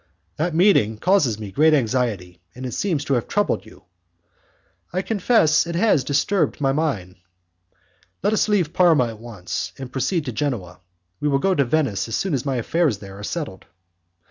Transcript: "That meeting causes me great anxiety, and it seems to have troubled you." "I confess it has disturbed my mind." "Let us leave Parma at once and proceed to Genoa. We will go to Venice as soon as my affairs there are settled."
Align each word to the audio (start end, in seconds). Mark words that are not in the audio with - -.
"That 0.37 0.55
meeting 0.55 0.97
causes 0.97 1.37
me 1.39 1.51
great 1.51 1.75
anxiety, 1.75 2.41
and 2.55 2.65
it 2.65 2.71
seems 2.73 3.05
to 3.05 3.13
have 3.13 3.27
troubled 3.27 3.67
you." 3.67 3.83
"I 4.91 5.03
confess 5.03 5.67
it 5.67 5.75
has 5.75 6.03
disturbed 6.03 6.59
my 6.59 6.71
mind." 6.71 7.17
"Let 8.23 8.33
us 8.33 8.49
leave 8.49 8.73
Parma 8.73 9.09
at 9.09 9.19
once 9.19 9.73
and 9.77 9.91
proceed 9.91 10.25
to 10.25 10.31
Genoa. 10.31 10.79
We 11.19 11.27
will 11.27 11.37
go 11.37 11.53
to 11.53 11.63
Venice 11.65 12.07
as 12.07 12.15
soon 12.15 12.33
as 12.33 12.47
my 12.47 12.55
affairs 12.55 12.97
there 12.97 13.19
are 13.19 13.23
settled." 13.23 13.67